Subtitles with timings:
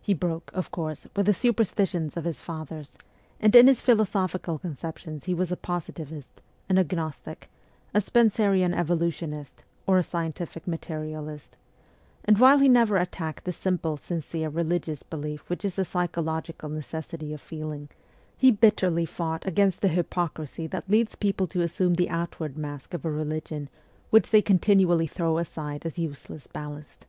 [0.00, 2.96] He broke, of course, with the superstitions of his fathers,
[3.38, 7.50] and in his philosophical conceptions he was a positivist, an agnostic,
[7.92, 11.58] a Spencerian evolutionist, or a scientific materialist;
[12.24, 17.34] and while he never attacked the simple, sincere religious belief which is a psychological necessity
[17.34, 17.90] of feeling,
[18.38, 23.04] he bitterly fought against the hypocrisy that leads people to assume the outward mask of
[23.04, 23.68] a religion
[24.08, 27.04] which they continually throw aside as useless ballast.